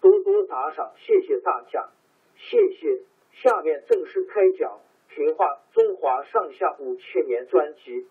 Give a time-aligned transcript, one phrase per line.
[0.00, 1.90] 多多打赏，谢谢大家，
[2.36, 3.02] 谢谢。
[3.42, 4.80] 下面正式开讲
[5.14, 8.06] 《评话中华上下五千年》专辑。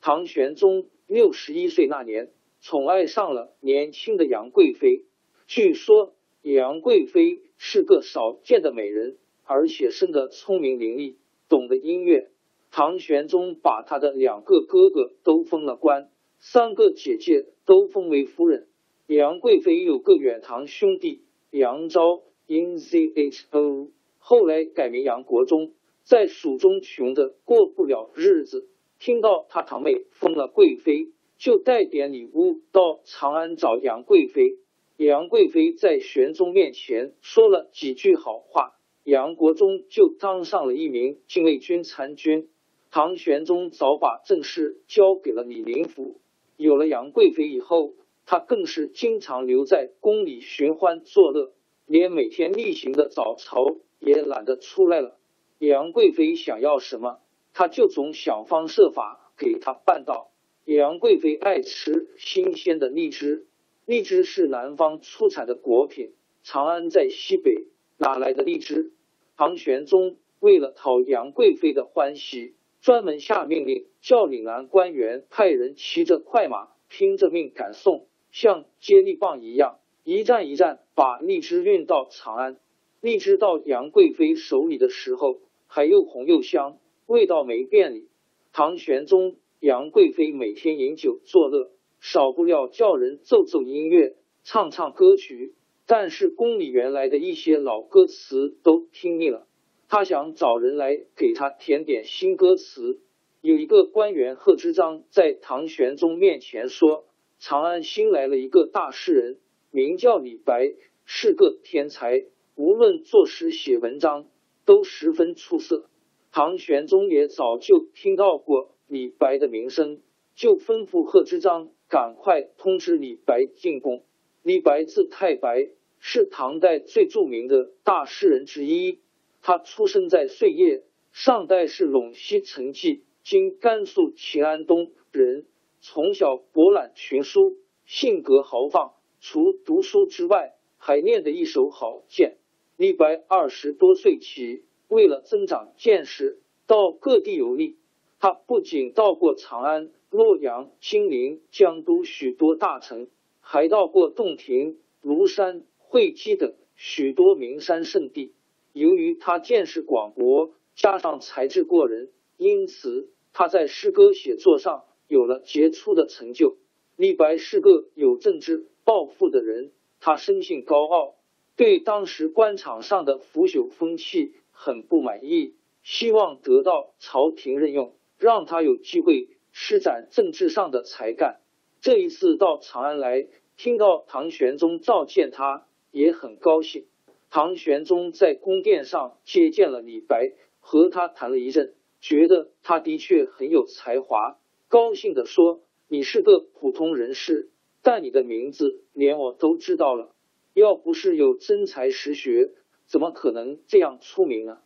[0.00, 5.04] 唐玄宗六十一岁那年，宠爱上了年轻的杨贵妃。
[5.46, 11.14] 据说杨贵妃是个少见的美人，而且生得聪明伶俐，
[11.48, 12.31] 懂得音乐。
[12.74, 18.66] 唐玄宗把他的两个哥哥都封了官，三个姐姐都封为夫人。
[19.06, 25.72] 杨贵妃有个远堂兄弟杨昭 （In Z H O），后来改名杨国忠，
[26.02, 28.66] 在蜀中穷的过不了日子。
[28.98, 34.56] 听到他堂妹封了贵妃，就带点礼物到长安找杨贵妃。
[34.96, 38.72] 杨贵妃在玄宗面前说了几句好话，
[39.04, 42.48] 杨国忠就当上了一名禁卫军参军。
[42.94, 46.20] 唐玄宗早把政事交给了李林甫。
[46.58, 47.94] 有了杨贵妃以后，
[48.26, 51.54] 他更是经常留在宫里寻欢作乐，
[51.86, 55.16] 连每天例行的早朝也懒得出来了。
[55.58, 57.20] 杨贵妃想要什么，
[57.54, 60.30] 他就总想方设法给她办到。
[60.66, 63.46] 杨贵妃爱吃新鲜的荔枝，
[63.86, 68.92] 荔枝是南方出产的果品，长安在西北，哪来的荔枝？
[69.38, 72.54] 唐玄宗为了讨杨贵妃的欢喜。
[72.82, 82.58] 专门下命令，叫岭南官员派人骑着快马，拼着命赶送，像接力棒一样，一站一站把荔枝运到长安。
[83.00, 85.38] 荔枝到杨贵妃手里的时候，
[85.68, 88.08] 还又红又香，味道没变哩。
[88.52, 91.70] 唐玄宗、杨贵妃每天饮酒作乐，
[92.00, 95.54] 少不了叫人奏奏音乐，唱唱歌曲。
[95.86, 99.46] 但是宫里原来的一些老歌词都听腻了。
[99.92, 103.02] 他想找人来给他填点新歌词。
[103.42, 107.04] 有一个官员贺知章在唐玄宗面前说
[107.38, 109.38] ：“长安新来了一个大诗人，
[109.70, 110.72] 名叫李白，
[111.04, 114.30] 是个天才，无论作诗写文章
[114.64, 115.90] 都十分出色。”
[116.32, 120.00] 唐玄宗也早就听到过李白的名声，
[120.34, 124.02] 就吩咐贺知章赶快通知李白进宫。
[124.42, 129.00] 李白字太白，是唐代最著名的大诗人之一。
[129.44, 135.46] 他出生在岁月，上代是陇西成纪（今甘肃秦安东）人，
[135.80, 138.94] 从小博览群书，性格豪放。
[139.20, 142.36] 除读书之外，还练得一手好剑。
[142.76, 147.78] 李白二十多岁起，为了增长见识，到各地游历。
[148.20, 153.08] 他不仅到过长安、洛阳、金陵、江都许多大城，
[153.40, 158.32] 还到过洞庭、庐山、会稽等许多名山圣地。
[158.72, 166.56] 由于他见识广博，加上才智过人，因此他在诗歌写作上有了杰出的成就。
[166.96, 171.14] 李白是个有政治抱负的人，他生性高傲，
[171.56, 181.40] 对当时官场上的腐朽风气很不满意，希望得到朝廷任用，让他有机会施展政治上的才干。
[181.80, 183.26] 这一次到长安来，
[183.56, 186.86] 听到唐玄宗召见他，也很高兴。
[187.34, 194.38] 唐玄宗在宫殿上接见了李白，和他谈了一阵，觉得他的确很有才华，
[194.68, 197.48] 高兴的说：“你是个普通人士，
[197.80, 200.14] 但你的名字连我都知道了。
[200.52, 202.50] 要不是有真才实学，
[202.84, 204.58] 怎么可能这样出名呢？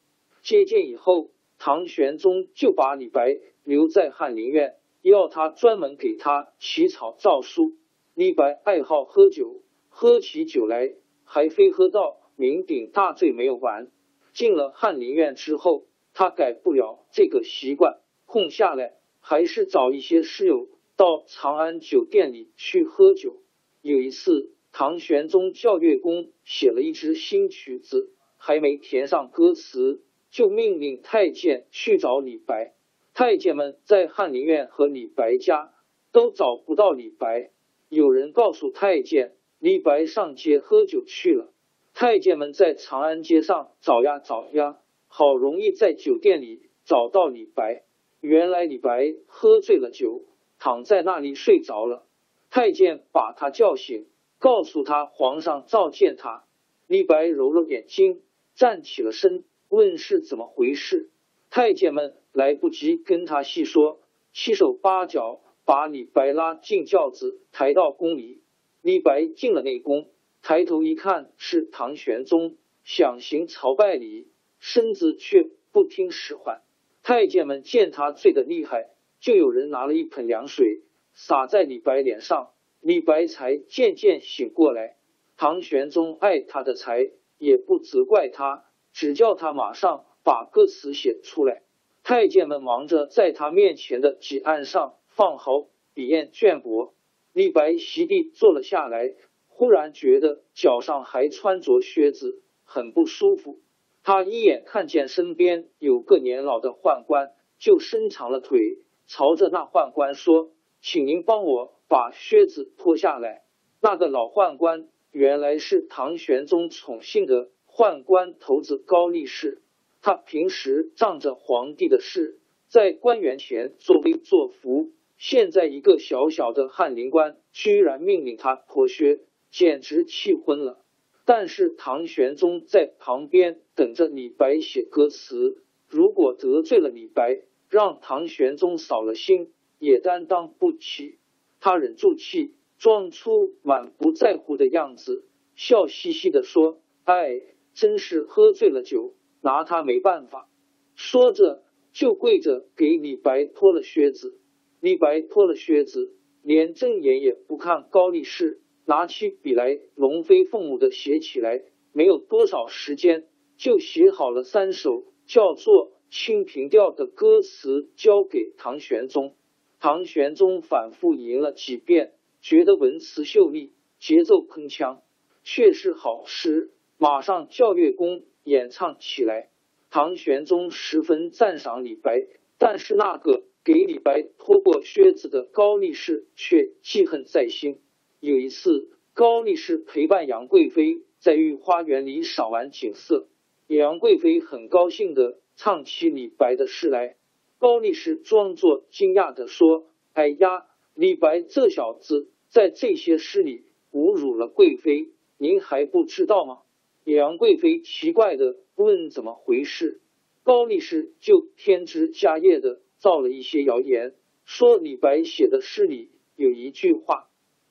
[0.42, 7.76] 接见以后，唐玄宗就把李白留在翰林院，要他专门给他起草诏书。
[8.14, 13.90] 李白爱好喝酒，喝起酒来还非喝到酩酊大醉没有完。
[14.32, 23.42] 进了翰林院之后，他改不了这个习惯，空下来还是找一些室友到长安酒店里去喝酒。
[23.82, 24.52] 有一次。
[24.78, 32.74] 唐玄宗叫乐工写了一支新曲子，还没填上歌词，就命令太监去找李白。
[33.14, 35.72] 太监们在翰林院和李白家
[36.12, 37.52] 都找不到李白。
[37.88, 41.54] 有人告诉太监，李白上街喝酒去了。
[41.98, 44.76] 太监们在长安街上找呀找呀，
[45.06, 47.84] 好容易在酒店里找到李白。
[48.20, 50.26] 原来李白喝醉了酒，
[50.58, 52.04] 躺在那里睡着了。
[52.50, 54.08] 太监把他叫醒。
[54.38, 56.44] 告诉他，皇上召见他。
[56.86, 58.20] 李白揉了眼睛，
[58.54, 61.08] 站起了身，问是怎么回事。
[61.48, 64.00] 太监们来不及跟他细说，
[64.34, 68.42] 七手八脚把李白拉进轿子，抬到宫里。
[68.82, 70.10] 李白进了内宫，
[70.48, 74.28] 抬头一看是唐玄宗，想行朝拜礼，
[74.60, 76.62] 身子却不听使唤。
[77.02, 80.82] 太监们见他醉得厉害，就有人拿了一盆凉水
[81.14, 82.52] 洒在李白脸上。
[82.80, 84.94] 李白才渐渐醒过来，
[85.36, 91.64] 唐玄宗爱他的才，也不责怪他，只叫他马上把歌词写出来。
[92.04, 96.92] 太监们忙着在他面前的几案上放好笔砚绢帛。
[97.32, 99.12] 李白席地坐了下来，
[99.56, 103.60] 忽然觉得脚上还穿着靴子，很不舒服。
[104.02, 110.50] 他一眼看见身边有个年老的宦官，就伸长了腿，朝着那宦官说
[110.82, 113.44] ：“请您帮我。”把靴子脱下来。
[113.80, 119.62] 那个老宦官原来是唐玄宗宠幸的宦官头子高力士。
[120.02, 124.90] 他平时仗着皇帝的事，在官员前作威作福。
[125.16, 129.20] 现在一个小小的翰林官，居然命令他脱靴，
[129.56, 130.84] 简直气昏了。
[131.24, 141.18] 但是唐玄宗在旁边等着李白写歌词，如果得罪了李白，让唐玄宗扫了心，也担当不起。
[141.58, 145.24] 他忍住气，装出满不在乎的样子，
[145.54, 147.40] 笑嘻嘻的说：“哎，
[147.72, 150.50] 真是喝醉了酒，拿他没办法。”
[150.94, 151.62] 说着
[151.94, 154.38] 就跪着给李白脱了靴子。
[154.80, 156.12] 李白脱了靴子，
[156.42, 161.62] 连正眼也不看高力士，拿起笔来龙飞凤舞的写起来。
[161.92, 169.34] 没有多少时间，就写好了三首叫做《清平调》的歌词，交给唐玄宗。
[169.80, 172.12] 唐玄宗反复吟了几遍，
[172.42, 175.00] 觉得文词秀丽，节奏铿锵，
[175.42, 176.70] 确是好诗。
[176.98, 179.48] 马上叫乐工演唱起来。
[179.88, 182.26] 唐玄宗十分赞赏李白，
[182.58, 187.80] 但是那个给李白脱过靴子的高力士却记恨在心。
[188.20, 193.28] 有一次，高力士陪伴杨贵妃在御花园里赏玩景色，
[193.66, 197.16] 杨贵妃很高兴的唱起李白的诗来。
[197.58, 205.08] 高力士装作惊讶的说：“哎呀，李白这小子在这些诗里侮辱了贵妃，
[205.38, 206.62] 您还不知道吗？”
[207.04, 210.00] 杨贵妃奇怪的问：“怎么回事？”
[210.42, 217.28] 高力士就添枝加叶的造了一些谣言，说李白写的诗里有一句话，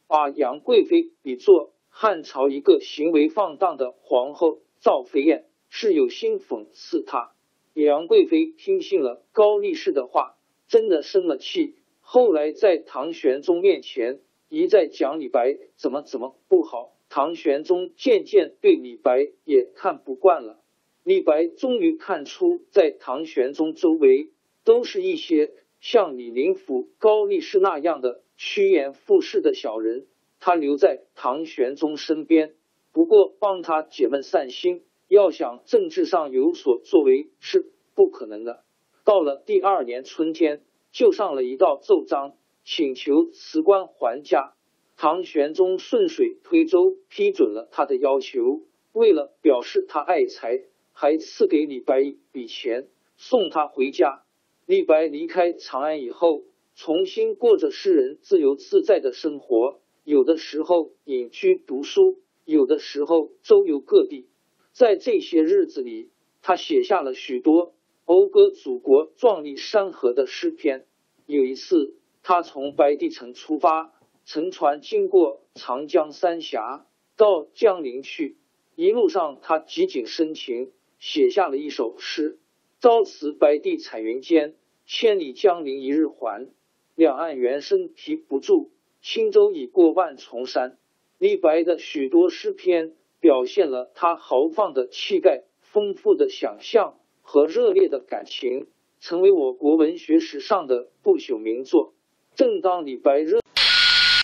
[0.07, 7.31] 把杨贵妃比作汉朝一个行为放荡的皇后赵飞燕，是有心讽刺她。
[7.73, 10.35] 杨贵妃听信了高力士的话，
[10.67, 11.75] 真的生了气。
[12.01, 20.61] 后来在唐玄宗面前一再讲李白怎么怎么不好，唐玄宗渐渐对李白也看不惯了。
[21.03, 24.29] 李白终于看出，在唐玄宗周围
[24.63, 30.05] 都是一些像李林甫、高力士那样的趋炎附势的小人，
[30.39, 32.53] 他留在唐玄宗身边，
[32.91, 34.83] 不过帮他解闷散心。
[35.07, 38.63] 要想政治上有所作为是不可能的。
[39.03, 44.53] 到了第二年春天，就上了一道奏章，请求辞官还家。
[44.97, 48.61] 唐玄宗顺水推舟批准了他的要求。
[48.93, 54.23] 为了表示他爱才，还赐给李白一笔钱，送他回家。
[54.65, 56.43] 李白离开长安以后，
[56.75, 59.79] 重新过着诗人自由自在的生活。
[60.03, 64.27] 有的时候隐居读书，有的时候周游各地。
[64.71, 67.73] 在这些日子里，他写下了许多
[68.05, 70.85] 讴歌祖国壮丽山河的诗篇。
[71.25, 73.93] 有一次，他从白帝城出发，
[74.25, 78.37] 乘船经过长江三峡，到江陵去。
[78.75, 82.37] 一路上，他极尽深情，写下了一首诗
[82.81, 84.55] ：“朝辞白帝彩云间，
[84.85, 86.49] 千里江陵一日还。
[86.95, 88.71] 两岸猿声啼不住，
[89.01, 90.77] 轻舟已过万重山。”
[91.19, 98.67] 李白的许多诗篇表现了他豪放的气概、丰富的想象和热烈的感情，
[98.99, 101.93] 成为我国文学史上的不朽名作。
[102.35, 103.39] 正当李白热。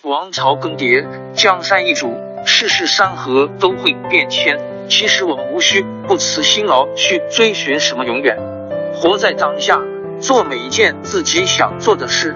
[0.03, 2.07] 王朝更迭，江山易主，
[2.45, 4.57] 世事山河都会变迁。
[4.89, 8.37] 其实我们无需不辞辛劳去追寻什么永远，
[8.93, 9.81] 活在当下，
[10.19, 12.35] 做每一件自己想做的事，